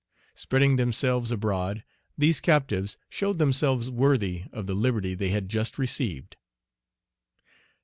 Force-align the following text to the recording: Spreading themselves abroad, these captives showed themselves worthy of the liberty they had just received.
Spreading 0.33 0.77
themselves 0.77 1.31
abroad, 1.31 1.83
these 2.17 2.39
captives 2.39 2.97
showed 3.07 3.37
themselves 3.37 3.87
worthy 3.87 4.45
of 4.51 4.65
the 4.65 4.73
liberty 4.73 5.13
they 5.13 5.29
had 5.29 5.47
just 5.47 5.77
received. 5.77 6.37